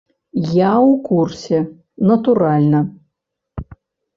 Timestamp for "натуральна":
2.13-2.79